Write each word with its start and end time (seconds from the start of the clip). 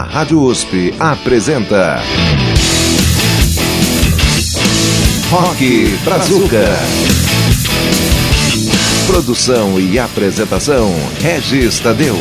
A 0.00 0.04
Rádio 0.04 0.40
USP 0.40 0.94
apresenta. 0.98 2.00
Rock 5.28 5.88
Brazuca. 6.02 6.64
Produção 9.06 9.78
e 9.78 9.98
apresentação: 9.98 10.90
Regis 11.20 11.80
Tadeu. 11.80 12.16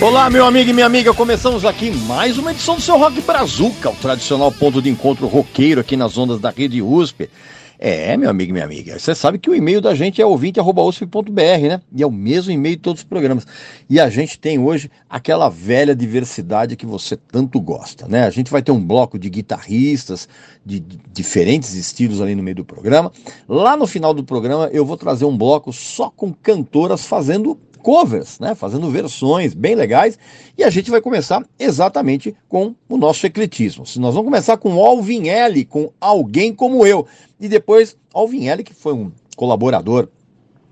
Olá, 0.00 0.28
meu 0.28 0.44
amigo 0.44 0.70
e 0.70 0.72
minha 0.72 0.86
amiga, 0.86 1.14
começamos 1.14 1.64
aqui 1.64 1.92
mais 1.92 2.36
uma 2.36 2.50
edição 2.50 2.74
do 2.74 2.82
seu 2.82 2.98
Rock 2.98 3.20
Brazuca, 3.20 3.90
o 3.90 3.94
tradicional 3.94 4.50
ponto 4.50 4.82
de 4.82 4.90
encontro 4.90 5.28
roqueiro 5.28 5.80
aqui 5.80 5.96
nas 5.96 6.18
ondas 6.18 6.40
da 6.40 6.50
Rede 6.50 6.82
USP. 6.82 7.30
É, 7.78 8.16
meu 8.16 8.28
amigo 8.28 8.50
e 8.50 8.52
minha 8.52 8.64
amiga, 8.64 8.98
você 8.98 9.14
sabe 9.14 9.38
que 9.38 9.48
o 9.48 9.54
e-mail 9.54 9.80
da 9.80 9.94
gente 9.94 10.20
é 10.20 10.26
ouvinte.usp.br, 10.26 11.30
né? 11.32 11.80
E 11.94 12.02
é 12.02 12.06
o 12.06 12.10
mesmo 12.10 12.50
e-mail 12.50 12.74
de 12.74 12.82
todos 12.82 13.02
os 13.02 13.08
programas. 13.08 13.46
E 13.88 14.00
a 14.00 14.10
gente 14.10 14.36
tem 14.36 14.58
hoje 14.58 14.90
aquela 15.08 15.48
velha 15.48 15.94
diversidade 15.94 16.74
que 16.74 16.84
você 16.84 17.16
tanto 17.16 17.60
gosta, 17.60 18.08
né? 18.08 18.24
A 18.24 18.30
gente 18.30 18.50
vai 18.50 18.62
ter 18.62 18.72
um 18.72 18.84
bloco 18.84 19.16
de 19.16 19.30
guitarristas 19.30 20.28
de, 20.66 20.80
de 20.80 20.98
diferentes 21.12 21.74
estilos 21.74 22.20
ali 22.20 22.34
no 22.34 22.42
meio 22.42 22.56
do 22.56 22.64
programa. 22.64 23.12
Lá 23.48 23.76
no 23.76 23.86
final 23.86 24.12
do 24.12 24.24
programa 24.24 24.68
eu 24.72 24.84
vou 24.84 24.96
trazer 24.96 25.24
um 25.24 25.38
bloco 25.38 25.72
só 25.72 26.10
com 26.10 26.32
cantoras 26.32 27.06
fazendo 27.06 27.56
covers, 27.82 28.38
né? 28.38 28.54
Fazendo 28.54 28.90
versões 28.90 29.54
bem 29.54 29.74
legais. 29.74 30.18
E 30.56 30.64
a 30.64 30.70
gente 30.70 30.90
vai 30.90 31.00
começar 31.00 31.44
exatamente 31.58 32.34
com 32.48 32.74
o 32.88 32.96
nosso 32.96 33.26
ecletismo. 33.26 33.84
Nós 33.96 34.14
vamos 34.14 34.24
começar 34.24 34.56
com 34.56 34.84
Alvinelli, 34.84 35.64
com 35.64 35.92
Alguém 36.00 36.54
Como 36.54 36.86
Eu. 36.86 37.06
E 37.40 37.48
depois 37.48 37.96
Alvinelli, 38.12 38.64
que 38.64 38.74
foi 38.74 38.92
um 38.92 39.12
colaborador 39.36 40.08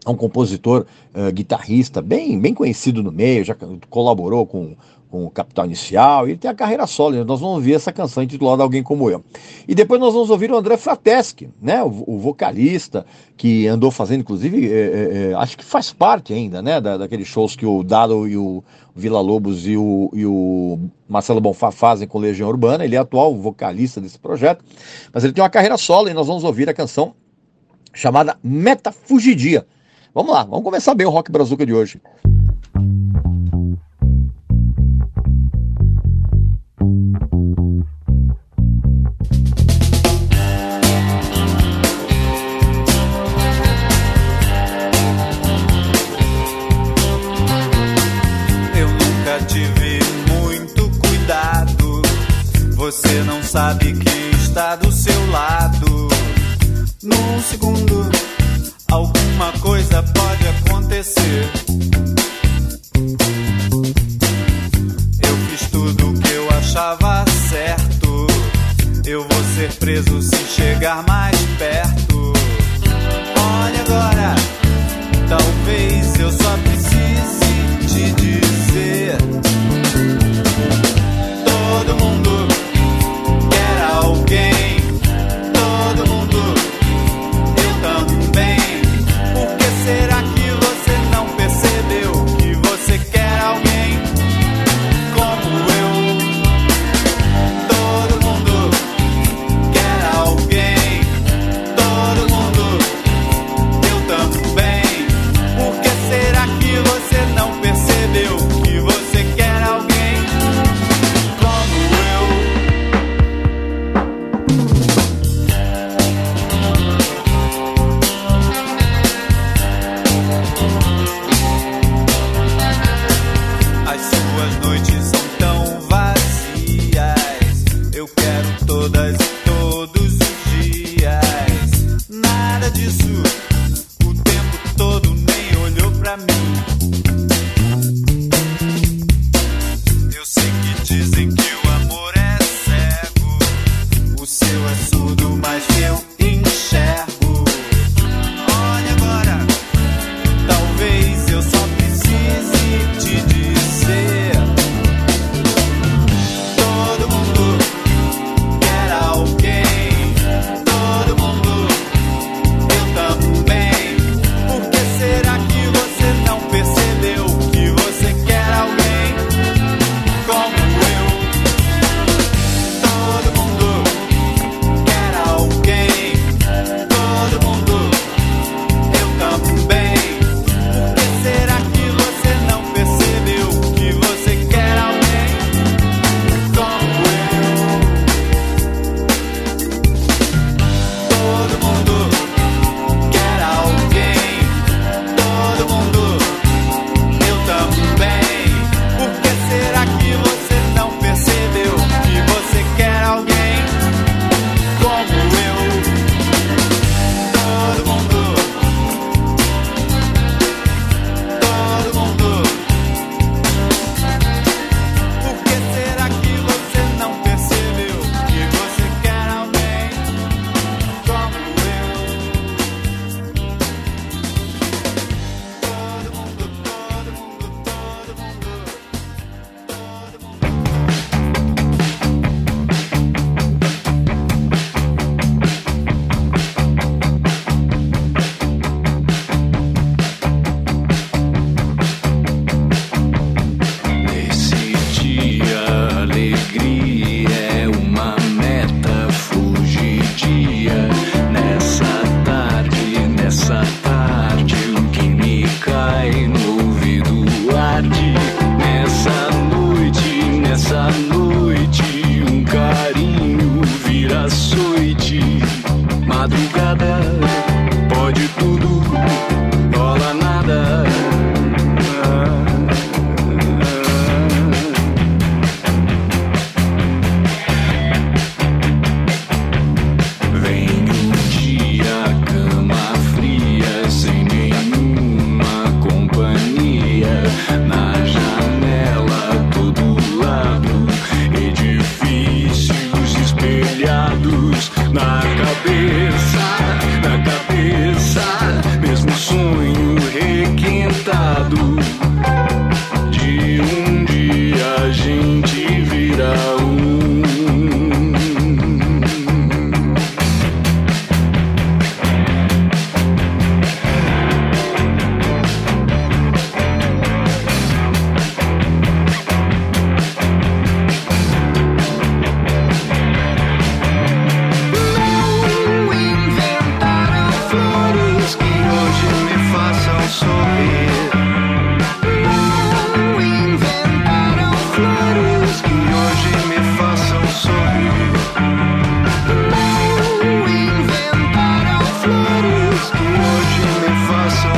um 0.06 0.14
compositor 0.14 0.86
uh, 1.14 1.32
guitarrista 1.32 2.00
bem, 2.00 2.38
bem 2.38 2.54
conhecido 2.54 3.02
no 3.02 3.10
meio, 3.10 3.44
já 3.44 3.56
colaborou 3.90 4.46
com, 4.46 4.76
com 5.16 5.24
o 5.24 5.30
Capital 5.30 5.64
Inicial, 5.64 6.28
ele 6.28 6.36
tem 6.36 6.50
a 6.50 6.54
carreira 6.54 6.86
sólida. 6.86 7.24
Nós 7.24 7.40
vamos 7.40 7.56
ouvir 7.56 7.72
essa 7.74 7.90
canção 7.90 8.22
intitulada 8.22 8.62
Alguém 8.62 8.82
Como 8.82 9.10
Eu. 9.10 9.24
E 9.66 9.74
depois 9.74 9.98
nós 9.98 10.12
vamos 10.12 10.28
ouvir 10.28 10.52
o 10.52 10.56
André 10.56 10.76
Frateschi, 10.76 11.48
né, 11.60 11.82
o, 11.82 12.04
o 12.06 12.18
vocalista, 12.18 13.06
que 13.34 13.66
andou 13.66 13.90
fazendo, 13.90 14.20
inclusive, 14.20 14.70
é, 14.70 15.30
é, 15.30 15.34
acho 15.34 15.56
que 15.56 15.64
faz 15.64 15.90
parte 15.90 16.34
ainda, 16.34 16.60
né, 16.60 16.82
da, 16.82 16.98
daqueles 16.98 17.26
shows 17.26 17.56
que 17.56 17.64
o 17.64 17.82
Dado 17.82 18.28
e 18.28 18.36
o 18.36 18.62
Vila 18.94 19.20
Lobos 19.20 19.66
e 19.66 19.76
o, 19.76 20.10
e 20.12 20.26
o 20.26 20.78
Marcelo 21.08 21.40
Bonfá 21.40 21.70
fazem 21.70 22.06
com 22.06 22.18
Legião 22.18 22.50
Urbana. 22.50 22.84
Ele 22.84 22.96
é 22.96 22.98
atual 22.98 23.34
vocalista 23.34 24.02
desse 24.02 24.18
projeto, 24.18 24.62
mas 25.14 25.24
ele 25.24 25.32
tem 25.32 25.42
uma 25.42 25.50
carreira 25.50 25.78
sólida 25.78 26.10
e 26.10 26.14
nós 26.14 26.26
vamos 26.26 26.44
ouvir 26.44 26.68
a 26.68 26.74
canção 26.74 27.14
chamada 27.94 28.36
Meta 28.42 28.92
Fugidia. 28.92 29.66
Vamos 30.16 30.32
lá, 30.32 30.44
vamos 30.44 30.64
começar 30.64 30.94
bem 30.94 31.06
o 31.06 31.10
Rock 31.10 31.30
Brazuca 31.30 31.64
de 31.64 31.74
hoje. 31.74 32.00
Sabe 53.56 53.94
que 53.94 54.36
está 54.36 54.76
do 54.76 54.85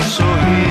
sorrir. 0.01 0.68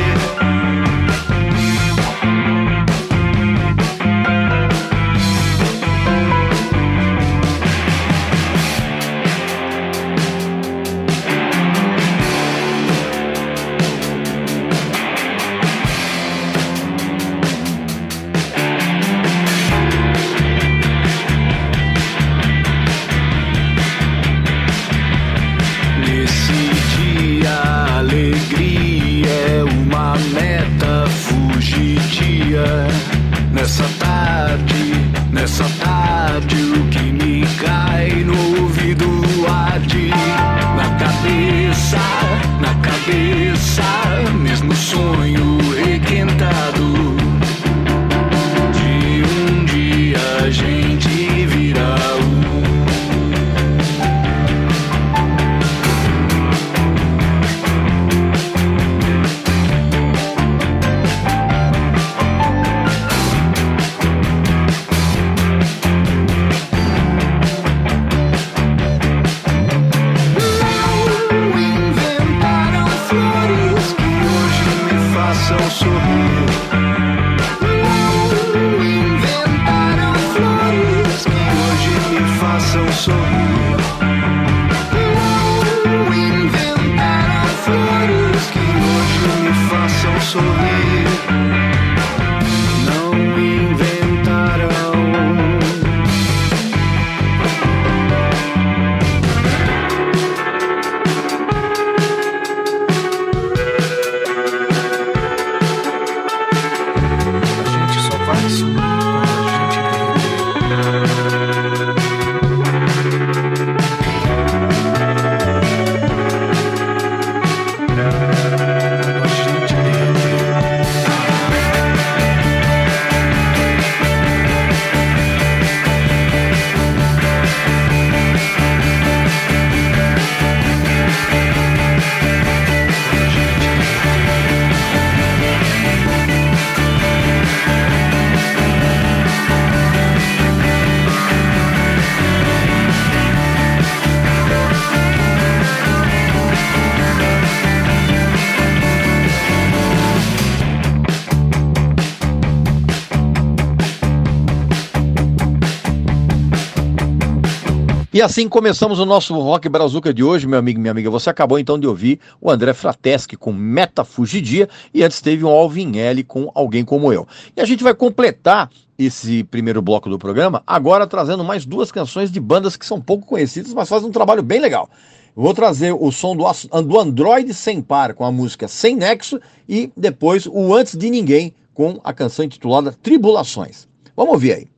E 158.18 158.22
assim 158.24 158.50
começamos 158.50 158.98
o 158.98 159.06
nosso 159.06 159.36
Rock 159.36 159.70
Brazuca 159.70 160.12
de 160.12 160.24
hoje, 160.24 160.48
meu 160.48 160.58
amigo 160.58 160.80
e 160.80 160.82
minha 160.82 160.90
amiga. 160.90 161.08
Você 161.12 161.30
acabou 161.30 161.60
então 161.60 161.78
de 161.78 161.86
ouvir 161.86 162.20
o 162.42 162.50
André 162.50 162.74
Frateschi 162.74 163.38
com 163.38 163.54
Meta 163.54 164.04
Fugidia 164.04 164.68
e 164.92 165.04
antes 165.04 165.22
teve 165.22 165.46
um 165.46 165.50
Alvinelli 165.50 166.24
com 166.24 166.50
Alguém 166.56 166.84
Como 166.84 167.14
Eu. 167.14 167.28
E 167.56 167.62
a 167.62 167.66
gente 167.66 167.84
vai 167.84 167.94
completar 167.94 168.72
esse 168.98 169.44
primeiro 169.44 169.84
bloco 169.84 170.10
do 170.10 170.18
programa 170.18 170.64
agora 170.66 171.06
trazendo 171.06 171.44
mais 171.44 171.64
duas 171.64 171.92
canções 171.92 172.32
de 172.32 172.40
bandas 172.40 172.76
que 172.76 172.88
são 172.88 173.00
pouco 173.00 173.24
conhecidas, 173.24 173.72
mas 173.72 173.88
fazem 173.88 174.10
um 174.10 174.12
trabalho 174.12 174.42
bem 174.42 174.60
legal. 174.60 174.90
Vou 175.36 175.54
trazer 175.54 175.94
o 175.94 176.12
som 176.12 176.36
do, 176.36 176.44
do 176.82 177.00
Android 177.00 177.54
Sem 177.54 177.84
Par 177.84 178.16
com 178.16 178.26
a 178.26 178.32
música 178.32 178.68
Sem 178.68 178.96
Nexo 178.96 179.40
e 179.70 179.92
depois 179.96 180.48
o 180.48 180.74
Antes 180.74 180.98
de 180.98 181.12
Ninguém 181.12 181.54
com 181.72 182.02
a 182.04 182.12
canção 182.12 182.44
intitulada 182.44 182.94
Tribulações. 182.94 183.88
Vamos 184.16 184.34
ouvir 184.34 184.54
aí. 184.54 184.77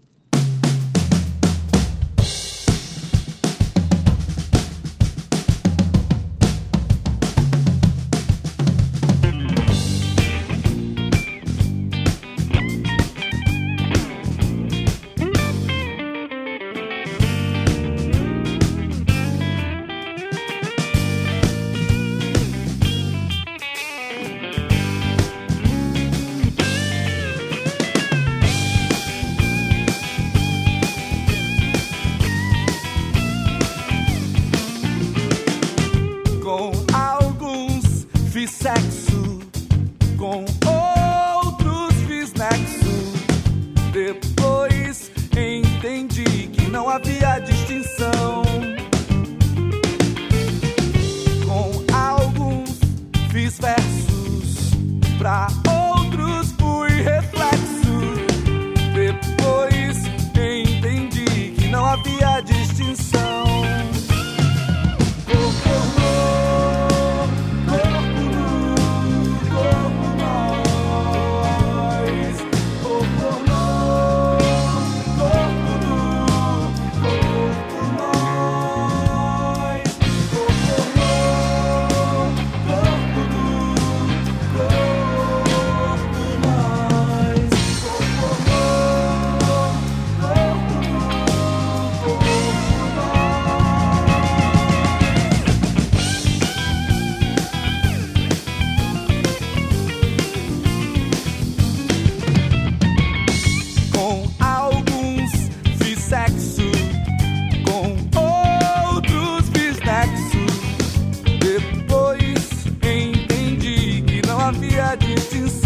vontade 114.90 115.14
de 115.14 115.59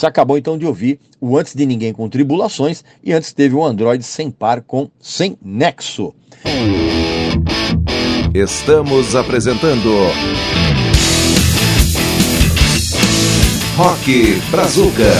Você 0.00 0.06
acabou 0.06 0.38
então 0.38 0.56
de 0.56 0.64
ouvir 0.64 0.98
o 1.20 1.36
Antes 1.36 1.54
de 1.54 1.66
Ninguém 1.66 1.92
com 1.92 2.08
Tribulações 2.08 2.82
e 3.04 3.12
antes 3.12 3.34
teve 3.34 3.54
o 3.54 3.62
Android 3.62 4.02
sem 4.02 4.30
par 4.30 4.62
com 4.62 4.88
Sem 4.98 5.36
Nexo. 5.44 6.14
Estamos 8.32 9.14
apresentando 9.14 9.90
Rock 13.76 14.40
Brazuca. 14.50 15.12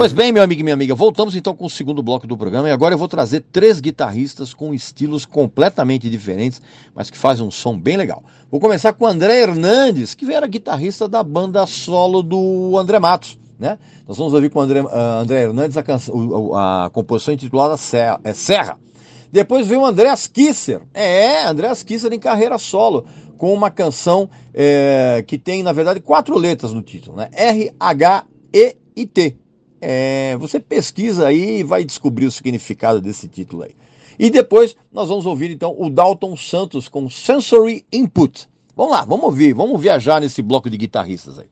Pois 0.00 0.14
bem, 0.14 0.32
meu 0.32 0.42
amigo 0.42 0.62
e 0.62 0.64
minha 0.64 0.72
amiga, 0.72 0.94
voltamos 0.94 1.36
então 1.36 1.54
com 1.54 1.66
o 1.66 1.68
segundo 1.68 2.02
bloco 2.02 2.26
do 2.26 2.34
programa 2.34 2.66
e 2.66 2.72
agora 2.72 2.94
eu 2.94 2.98
vou 2.98 3.06
trazer 3.06 3.44
três 3.52 3.80
guitarristas 3.80 4.54
com 4.54 4.72
estilos 4.72 5.26
completamente 5.26 6.08
diferentes, 6.08 6.62
mas 6.94 7.10
que 7.10 7.18
fazem 7.18 7.44
um 7.44 7.50
som 7.50 7.78
bem 7.78 7.98
legal. 7.98 8.24
Vou 8.50 8.58
começar 8.58 8.94
com 8.94 9.04
o 9.04 9.06
André 9.06 9.42
Hernandes, 9.42 10.14
que 10.14 10.32
era 10.32 10.46
guitarrista 10.46 11.06
da 11.06 11.22
banda 11.22 11.66
solo 11.66 12.22
do 12.22 12.78
André 12.78 12.98
Matos. 12.98 13.38
Né? 13.58 13.78
Nós 14.08 14.16
vamos 14.16 14.32
ouvir 14.32 14.48
com 14.48 14.60
o 14.60 14.62
André, 14.62 14.80
uh, 14.80 14.88
André 15.20 15.42
Hernandes 15.42 15.76
a, 15.76 15.82
canção, 15.82 16.54
a, 16.54 16.86
a 16.86 16.88
composição 16.88 17.34
intitulada 17.34 17.76
Serra. 17.76 18.18
É 18.24 18.32
Serra. 18.32 18.78
Depois 19.30 19.66
veio 19.66 19.82
o 19.82 19.86
Andreas 19.86 20.26
Kisser. 20.26 20.80
É, 20.94 21.44
Andreas 21.44 21.82
Kisser 21.82 22.10
em 22.10 22.18
carreira 22.18 22.56
solo, 22.56 23.04
com 23.36 23.52
uma 23.52 23.70
canção 23.70 24.30
é, 24.54 25.22
que 25.26 25.36
tem, 25.36 25.62
na 25.62 25.74
verdade, 25.74 26.00
quatro 26.00 26.38
letras 26.38 26.72
no 26.72 26.80
título, 26.80 27.18
né? 27.18 27.28
R-H-E-I-T. 27.34 29.39
É, 29.80 30.36
você 30.38 30.60
pesquisa 30.60 31.28
aí 31.28 31.60
e 31.60 31.62
vai 31.62 31.84
descobrir 31.84 32.26
o 32.26 32.30
significado 32.30 33.00
desse 33.00 33.28
título 33.28 33.62
aí. 33.62 33.74
E 34.18 34.28
depois 34.28 34.76
nós 34.92 35.08
vamos 35.08 35.24
ouvir 35.24 35.50
então 35.50 35.74
o 35.78 35.88
Dalton 35.88 36.36
Santos 36.36 36.88
com 36.88 37.08
Sensory 37.08 37.86
Input. 37.92 38.48
Vamos 38.76 38.92
lá, 38.92 39.04
vamos 39.04 39.24
ouvir, 39.24 39.54
vamos 39.54 39.80
viajar 39.80 40.20
nesse 40.20 40.42
bloco 40.42 40.68
de 40.68 40.76
guitarristas 40.76 41.38
aí. 41.38 41.48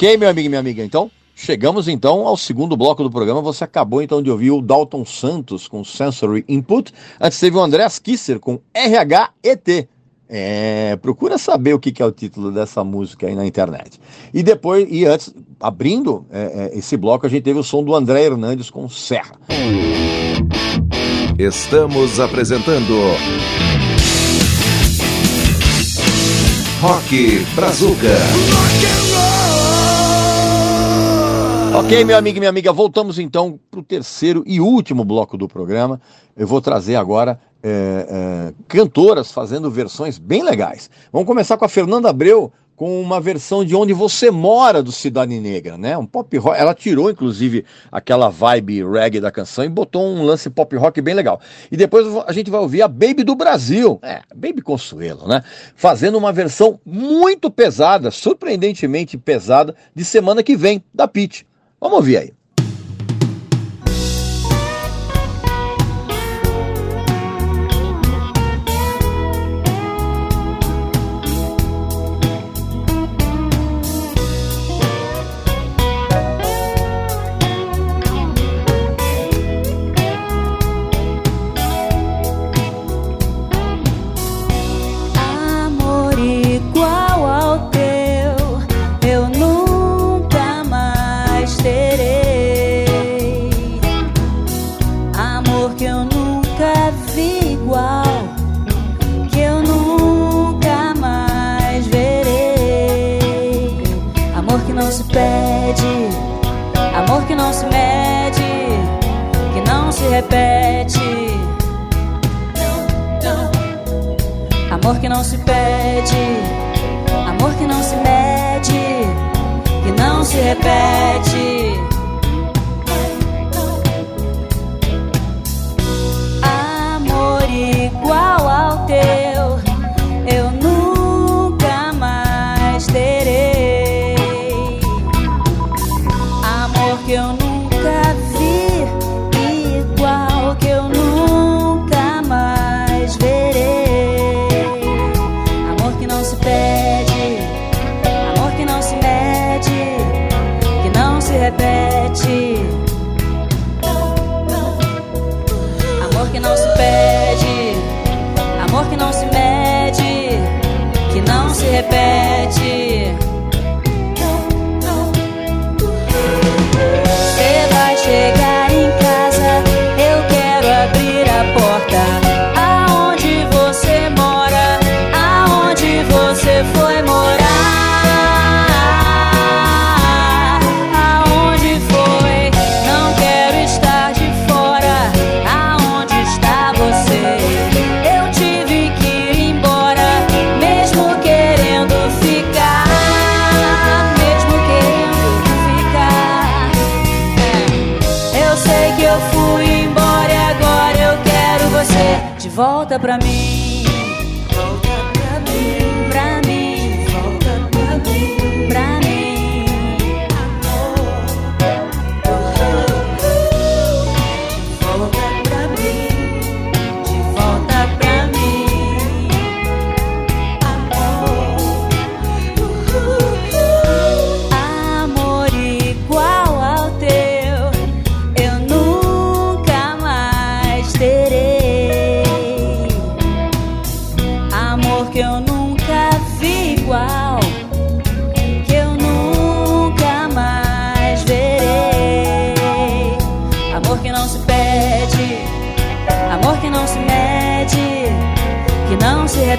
Ok, 0.00 0.16
meu 0.16 0.30
amigo 0.30 0.46
e 0.46 0.48
minha 0.48 0.60
amiga, 0.60 0.82
então 0.82 1.10
chegamos 1.34 1.86
então 1.86 2.26
ao 2.26 2.34
segundo 2.34 2.74
bloco 2.74 3.02
do 3.02 3.10
programa. 3.10 3.42
Você 3.42 3.64
acabou 3.64 4.00
então 4.00 4.22
de 4.22 4.30
ouvir 4.30 4.50
o 4.50 4.62
Dalton 4.62 5.04
Santos 5.04 5.68
com 5.68 5.84
Sensory 5.84 6.42
Input. 6.48 6.90
Antes 7.20 7.38
teve 7.38 7.58
o 7.58 7.60
Andreas 7.60 7.98
Kisser 7.98 8.40
com 8.40 8.58
RHET. 8.74 9.90
É, 10.26 10.96
procura 11.02 11.36
saber 11.36 11.74
o 11.74 11.78
que, 11.78 12.02
é 12.02 12.06
o 12.06 12.10
título 12.10 12.50
dessa 12.50 12.82
música 12.82 13.26
aí 13.26 13.34
na 13.34 13.44
internet. 13.44 14.00
E 14.32 14.42
depois, 14.42 14.88
e 14.90 15.04
antes, 15.04 15.34
abrindo 15.60 16.24
é, 16.30 16.70
é, 16.72 16.78
esse 16.78 16.96
bloco, 16.96 17.26
a 17.26 17.28
gente 17.28 17.42
teve 17.42 17.58
o 17.58 17.62
som 17.62 17.84
do 17.84 17.94
André 17.94 18.24
Hernandes 18.24 18.70
com 18.70 18.88
Serra. 18.88 19.38
Estamos 21.38 22.18
apresentando 22.18 22.94
Rock 26.80 27.44
Brazuca. 27.54 28.16
Ok, 31.80 32.04
meu 32.04 32.18
amigo 32.18 32.36
e 32.36 32.40
minha 32.40 32.50
amiga, 32.50 32.74
voltamos 32.74 33.18
então 33.18 33.58
para 33.70 33.80
o 33.80 33.82
terceiro 33.82 34.44
e 34.46 34.60
último 34.60 35.02
bloco 35.02 35.38
do 35.38 35.48
programa. 35.48 35.98
Eu 36.36 36.46
vou 36.46 36.60
trazer 36.60 36.94
agora 36.94 37.40
é, 37.62 38.06
é, 38.06 38.54
cantoras 38.68 39.32
fazendo 39.32 39.70
versões 39.70 40.18
bem 40.18 40.42
legais. 40.42 40.90
Vamos 41.10 41.26
começar 41.26 41.56
com 41.56 41.64
a 41.64 41.68
Fernanda 41.70 42.10
Abreu 42.10 42.52
com 42.76 43.00
uma 43.00 43.18
versão 43.18 43.64
de 43.64 43.74
Onde 43.74 43.94
Você 43.94 44.30
Mora 44.30 44.82
do 44.82 44.92
Cidade 44.92 45.40
Negra, 45.40 45.78
né? 45.78 45.96
Um 45.96 46.04
pop 46.04 46.36
rock. 46.36 46.60
Ela 46.60 46.74
tirou, 46.74 47.10
inclusive, 47.10 47.64
aquela 47.90 48.28
vibe 48.28 48.84
reggae 48.84 49.18
da 49.18 49.30
canção 49.30 49.64
e 49.64 49.68
botou 49.68 50.04
um 50.04 50.22
lance 50.22 50.50
pop 50.50 50.76
rock 50.76 51.00
bem 51.00 51.14
legal. 51.14 51.40
E 51.72 51.78
depois 51.78 52.06
a 52.26 52.32
gente 52.32 52.50
vai 52.50 52.60
ouvir 52.60 52.82
a 52.82 52.88
Baby 52.88 53.24
do 53.24 53.34
Brasil, 53.34 53.98
é, 54.02 54.20
Baby 54.34 54.60
Consuelo, 54.60 55.26
né? 55.26 55.42
Fazendo 55.74 56.18
uma 56.18 56.30
versão 56.30 56.78
muito 56.84 57.50
pesada, 57.50 58.10
surpreendentemente 58.10 59.16
pesada, 59.16 59.74
de 59.94 60.04
semana 60.04 60.42
que 60.42 60.54
vem, 60.54 60.84
da 60.92 61.08
Pete. 61.08 61.48
Vamos 61.80 61.96
ouvir 61.98 62.18
aí. 62.18 62.39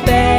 Não 0.08 0.31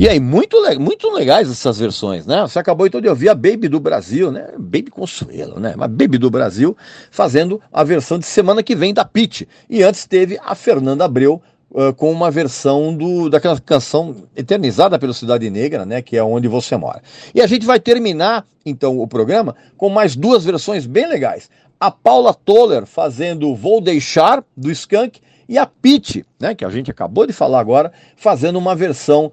E 0.00 0.08
aí, 0.08 0.18
muito, 0.18 0.56
muito 0.78 1.10
legais 1.10 1.50
essas 1.50 1.78
versões, 1.78 2.24
né? 2.24 2.40
Você 2.40 2.58
acabou 2.58 2.86
então 2.86 3.02
de 3.02 3.08
ouvir 3.10 3.28
a 3.28 3.34
Baby 3.34 3.68
do 3.68 3.78
Brasil, 3.78 4.32
né? 4.32 4.48
Baby 4.52 4.86
Consuelo, 4.90 5.60
né? 5.60 5.74
Mas 5.76 5.90
Baby 5.90 6.16
do 6.16 6.30
Brasil 6.30 6.74
fazendo 7.10 7.60
a 7.70 7.84
versão 7.84 8.18
de 8.18 8.24
semana 8.24 8.62
que 8.62 8.74
vem 8.74 8.94
da 8.94 9.04
Pitty. 9.04 9.46
E 9.68 9.82
antes 9.82 10.06
teve 10.06 10.40
a 10.42 10.54
Fernanda 10.54 11.04
Abreu 11.04 11.42
ah, 11.74 11.92
com 11.92 12.10
uma 12.10 12.30
versão 12.30 12.96
do, 12.96 13.28
daquela 13.28 13.60
canção 13.60 14.16
eternizada 14.34 14.98
pelo 14.98 15.12
Cidade 15.12 15.50
Negra, 15.50 15.84
né? 15.84 16.00
Que 16.00 16.16
é 16.16 16.24
Onde 16.24 16.48
Você 16.48 16.74
Mora. 16.78 17.02
E 17.34 17.42
a 17.42 17.46
gente 17.46 17.66
vai 17.66 17.78
terminar 17.78 18.46
então 18.64 18.98
o 18.98 19.06
programa 19.06 19.54
com 19.76 19.90
mais 19.90 20.16
duas 20.16 20.42
versões 20.42 20.86
bem 20.86 21.06
legais. 21.06 21.50
A 21.78 21.90
Paula 21.90 22.32
Toller 22.32 22.86
fazendo 22.86 23.54
Vou 23.54 23.82
Deixar, 23.82 24.42
do 24.56 24.70
Skank, 24.70 25.20
e 25.50 25.58
a 25.58 25.66
Pitty, 25.66 26.24
né, 26.38 26.54
que 26.54 26.64
a 26.64 26.70
gente 26.70 26.92
acabou 26.92 27.26
de 27.26 27.32
falar 27.32 27.58
agora, 27.58 27.92
fazendo 28.14 28.56
uma 28.56 28.72
versão 28.72 29.32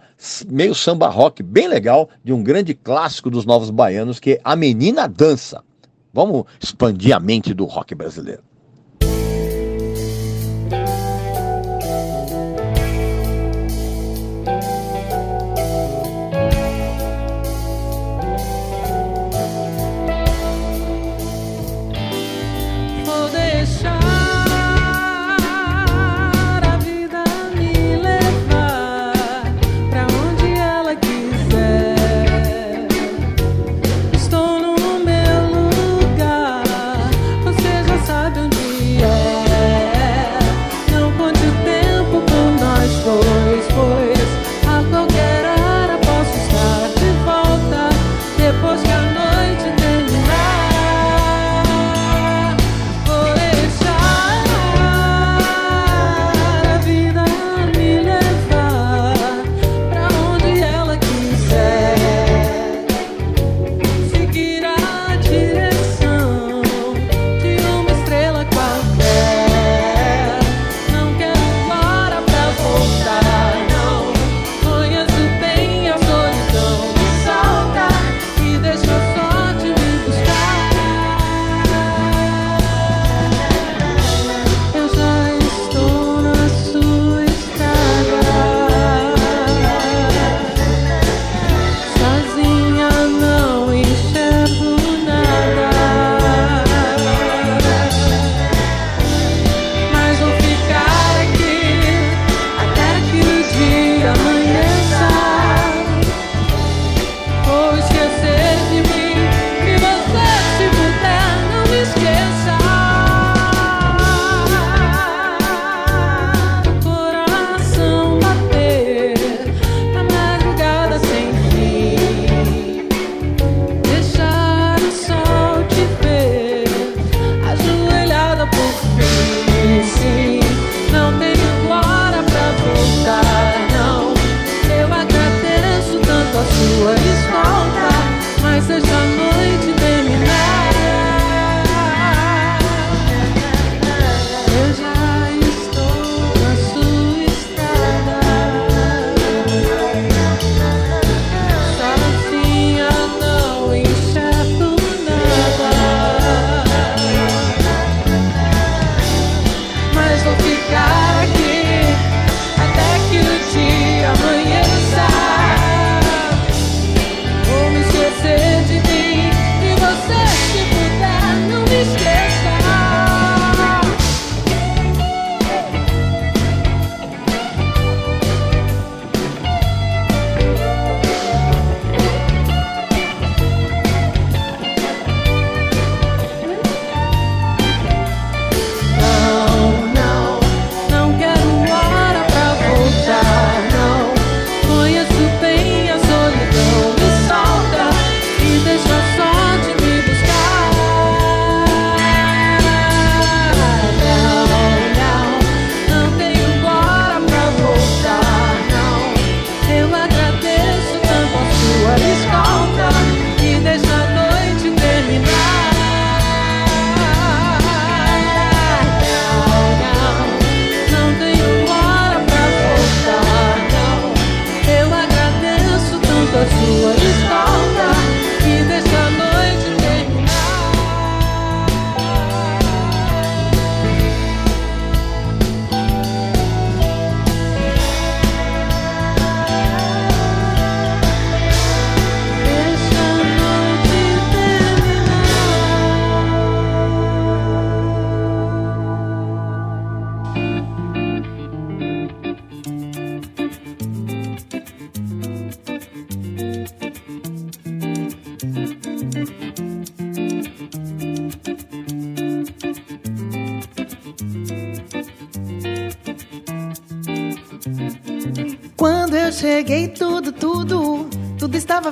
meio 0.49 0.73
samba 0.73 1.07
rock, 1.07 1.43
bem 1.43 1.67
legal, 1.67 2.09
de 2.23 2.33
um 2.33 2.41
grande 2.41 2.73
clássico 2.73 3.29
dos 3.29 3.45
novos 3.45 3.69
baianos, 3.69 4.19
que 4.19 4.31
é 4.31 4.41
A 4.43 4.55
Menina 4.55 5.07
Dança. 5.07 5.63
Vamos 6.11 6.45
expandir 6.59 7.15
a 7.15 7.19
mente 7.19 7.53
do 7.53 7.65
rock 7.65 7.93
brasileiro. 7.93 8.46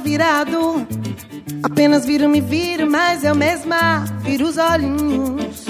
Virado. 0.06 0.88
Apenas 1.64 2.06
viro, 2.06 2.30
me 2.30 2.40
viro, 2.40 2.90
mas 2.90 3.24
eu 3.24 3.34
mesma 3.34 4.06
viro 4.22 4.46
os 4.46 4.56
olhinhos. 4.56 5.66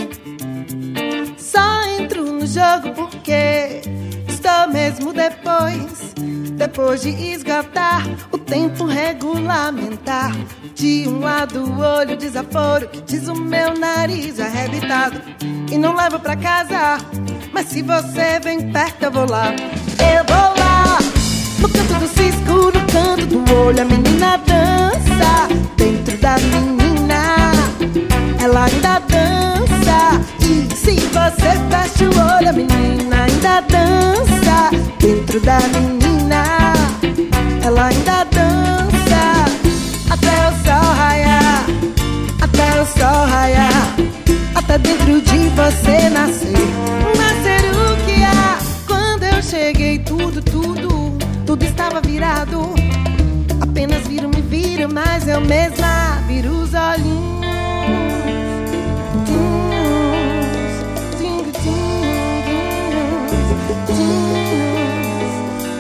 Só 1.38 1.84
entro 1.98 2.34
no 2.34 2.46
jogo 2.46 2.92
porque 2.94 3.82
estou 4.28 4.68
mesmo 4.74 5.14
depois. 5.14 6.14
Depois 6.58 7.02
de 7.02 7.10
esgotar 7.10 8.06
o 8.30 8.38
tempo 8.38 8.86
regulamentar. 8.86 10.36
De 10.74 11.06
um 11.08 11.22
lado 11.22 11.64
o 11.64 11.80
olho 11.80 12.18
desaforo, 12.18 12.90
que 12.90 13.02
diz 13.02 13.30
o 13.30 13.36
meu 13.36 13.74
nariz 13.78 14.38
arrebitado. 14.42 15.22
E 15.72 15.78
não 15.78 15.96
levo 15.96 16.20
pra 16.20 16.36
casa, 16.36 16.98
mas 17.54 17.68
se 17.68 17.82
você 17.82 18.38
vem 18.44 18.70
perto 18.74 19.04
eu 19.04 19.12
vou 19.12 19.30
lá. 19.30 19.54
Eu 19.54 20.26
vou 20.26 20.60
lá, 20.60 20.65
no 21.66 21.70
canto 21.70 21.94
do 21.96 22.08
cisco, 22.08 22.54
no 22.54 22.86
canto 22.94 23.26
do 23.26 23.56
olho, 23.56 23.82
a 23.82 23.86
menina 23.86 24.38
dança. 24.38 25.48
Dentro 25.76 26.16
da 26.18 26.36
menina, 26.38 27.52
ela 28.40 28.66
ainda 28.66 29.00
dança. 29.00 30.22
E 30.42 30.76
se 30.76 30.96
você 31.08 31.52
fecha 31.70 32.06
o 32.06 32.38
olho, 32.38 32.50
a 32.50 32.54
menina 32.54 33.24
ainda 33.24 33.62
dança. 33.62 34.70
Dentro 35.00 35.40
da 35.40 35.60
menina, 35.74 36.44
ela 37.64 37.88
ainda 37.88 38.24
dança. 38.26 39.46
Até 40.12 40.48
o 40.48 40.52
sol 40.64 40.94
raiar, 40.96 41.66
até 42.42 42.82
o 42.82 42.86
sol 42.86 43.26
raiar. 43.28 43.96
Até 44.54 44.78
dentro 44.78 45.20
de 45.20 45.50
você 45.50 46.10
nascer. 46.10 46.54
Nascer 47.18 47.72
o 47.72 48.06
que 48.06 48.24
há. 48.24 48.60
Quando 48.86 49.24
eu 49.24 49.42
cheguei, 49.42 49.98
tudo, 50.00 50.42
tudo, 50.44 51.18
tudo 51.56 51.64
estava 51.64 52.02
virado. 52.02 52.74
Apenas 53.62 54.06
viro, 54.08 54.28
me 54.28 54.42
viro, 54.42 54.94
mas 54.94 55.26
eu 55.26 55.40
mesma 55.40 56.22
viro 56.28 56.50
os 56.50 56.74
olhinhos. 56.74 57.46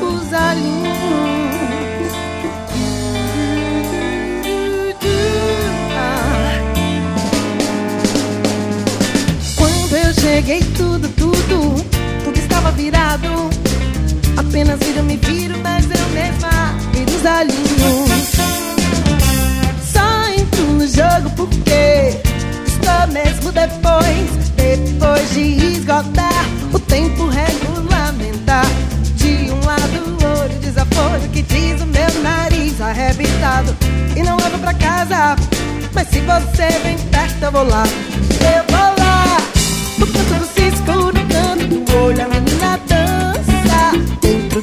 Os 0.01 0.32
olhinhos. 0.32 0.95
Ah. 5.97 6.57
Quando 9.57 9.97
eu 9.97 10.13
cheguei, 10.13 10.61
tudo, 10.78 11.09
tudo, 11.09 11.84
tudo 12.23 12.39
estava 12.39 12.71
virado. 12.71 13.35
Apenas 14.56 14.80
viro, 14.80 15.03
me 15.03 15.18
viro, 15.18 15.53
mas 15.62 15.84
eu 15.84 16.10
mesma 16.14 16.49
viro 16.93 17.12
os 17.12 17.26
olhinhos. 17.26 18.32
Só 19.84 20.32
entro 20.32 20.64
no 20.64 20.88
jogo 20.88 21.30
porque 21.36 22.18
estou 22.66 23.08
mesmo 23.12 23.51
depois. 23.51 24.53
Depois 24.56 25.34
de 25.34 25.41
esgotar 25.74 26.45
o 26.72 26.80
tempo 26.80 27.28
regulamentar. 27.28 28.66
De 29.18 29.51
um 29.51 29.60
lado 29.66 30.39
olho 30.39 30.58
desaforo 30.60 31.20
que 31.34 31.41
diz 31.41 31.82
o 31.82 31.86
meu 31.88 32.24
nariz 32.24 32.80
arrebitado. 32.80 33.76
E 34.16 34.24
não 34.24 34.38
levo 34.38 34.58
pra 34.60 34.74
casa, 34.74 35.36
mas 35.93 36.08
se 36.08 36.22
você 36.22 36.80
vem 36.82 36.97
perto 37.12 37.43
eu 37.43 37.51
vou 37.51 37.68
lá. 37.68 37.84
Eu 38.39 38.64
vou 38.70 39.03
lá, 39.03 39.38
no 39.99 40.08
canto 40.08 40.34
do 40.34 40.45
cisco, 40.45 40.86
canto 41.28 41.97
olho, 41.97 42.22
a. 42.22 42.45
Dentro 42.45 42.45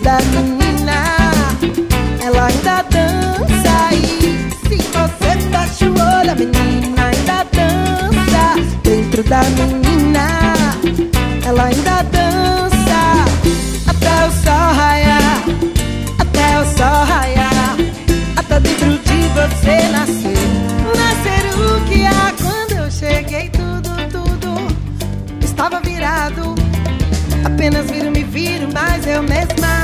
da 0.02 0.18
menina, 0.32 1.04
ela 2.20 2.46
ainda 2.46 2.82
dança. 2.90 3.94
E 3.94 4.50
se 4.66 4.76
você 4.88 5.30
fecha 5.50 5.86
o 5.86 5.92
olho, 5.92 6.30
a 6.30 6.34
menina 6.34 7.04
ainda 7.04 7.46
dança. 7.52 8.80
Dentro 8.82 9.22
da 9.22 9.42
menina, 9.44 10.26
ela 11.46 11.64
ainda 11.66 12.02
dança. 12.10 13.00
Até 13.86 14.26
o 14.26 14.30
sol 14.42 14.74
raiar, 14.74 15.44
até 16.18 16.58
o 16.58 16.64
sol 16.76 17.04
raiar. 17.04 17.76
Até 18.36 18.58
dentro 18.58 18.98
de 18.98 19.28
você 19.28 19.88
nascer. 19.88 20.42
Nascer 20.96 21.44
o 21.54 21.80
que 21.84 22.06
há 22.06 22.34
quando 22.42 22.72
eu 22.72 22.90
cheguei, 22.90 23.48
tudo, 23.50 23.90
tudo 24.10 25.44
estava 25.44 25.80
virado. 25.80 26.56
Apenas 27.44 27.88
viro, 27.88 28.10
me 28.10 28.24
viro, 28.24 28.68
mas 28.72 29.06
eu 29.06 29.22
mesma 29.22 29.81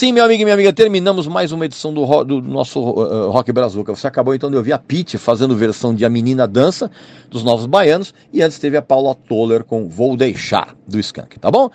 assim, 0.00 0.12
meu 0.12 0.24
amigo 0.24 0.40
e 0.40 0.44
minha 0.46 0.54
amiga, 0.54 0.72
terminamos 0.72 1.26
mais 1.26 1.52
uma 1.52 1.66
edição 1.66 1.92
do, 1.92 2.04
ro- 2.04 2.24
do 2.24 2.40
nosso 2.40 2.80
uh, 2.80 3.30
Rock 3.30 3.52
Brazuca. 3.52 3.94
Você 3.94 4.06
acabou 4.06 4.34
então 4.34 4.50
de 4.50 4.56
ouvir 4.56 4.72
a 4.72 4.78
Pete 4.78 5.18
fazendo 5.18 5.54
versão 5.54 5.94
de 5.94 6.06
A 6.06 6.08
Menina 6.08 6.48
Dança, 6.48 6.90
dos 7.28 7.44
Novos 7.44 7.66
Baianos, 7.66 8.14
e 8.32 8.40
antes 8.40 8.58
teve 8.58 8.78
a 8.78 8.82
Paula 8.82 9.14
Toller 9.14 9.62
com 9.62 9.90
Vou 9.90 10.16
Deixar, 10.16 10.74
do 10.88 10.98
Skank, 10.98 11.38
tá 11.38 11.50
bom? 11.50 11.68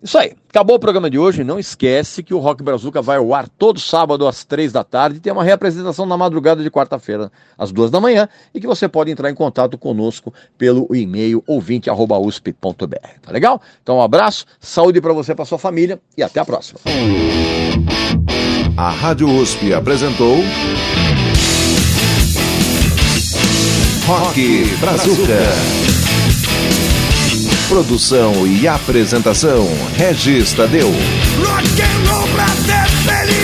Isso 0.00 0.16
aí, 0.16 0.34
acabou 0.50 0.76
o 0.76 0.78
programa 0.78 1.10
de 1.10 1.18
hoje. 1.18 1.42
Não 1.42 1.58
esquece 1.58 2.22
que 2.22 2.32
o 2.32 2.38
Rock 2.38 2.62
Brazuca 2.62 3.02
vai 3.02 3.16
ao 3.16 3.34
ar 3.34 3.48
todo 3.48 3.80
sábado 3.80 4.28
às 4.28 4.44
três 4.44 4.70
da 4.70 4.84
tarde. 4.84 5.18
Tem 5.18 5.32
uma 5.32 5.42
reapresentação 5.42 6.06
na 6.06 6.16
madrugada 6.16 6.62
de 6.62 6.70
quarta-feira, 6.70 7.32
às 7.58 7.72
duas 7.72 7.90
da 7.90 7.98
manhã, 8.00 8.28
e 8.54 8.60
que 8.60 8.68
você 8.68 8.86
pode 8.86 9.10
entrar 9.10 9.30
em 9.30 9.34
contato 9.34 9.76
conosco 9.76 10.32
pelo 10.56 10.94
e-mail 10.94 11.42
ouvinte.usp.br. 11.44 12.96
Tá 13.20 13.32
legal? 13.32 13.60
Então, 13.82 13.96
um 13.96 14.02
abraço, 14.02 14.44
saúde 14.60 15.00
para 15.00 15.12
você 15.12 15.32
e 15.32 15.34
para 15.34 15.44
sua 15.44 15.58
família 15.58 15.98
e 16.16 16.22
até 16.22 16.38
a 16.38 16.44
próxima. 16.44 16.78
A 18.76 18.90
Rádio 18.90 19.28
USP 19.28 19.72
apresentou 19.72 20.42
Rock 24.04 24.76
Brazuca. 24.80 25.38
Produção 27.68 28.44
e 28.46 28.66
apresentação 28.66 29.68
Regis 29.96 30.52
Tadeu. 30.54 30.90
Rock 30.90 31.82
and 31.82 32.10
roll 32.10 32.28
pra 32.28 32.48
ser 32.48 32.88
feliz. 33.06 33.43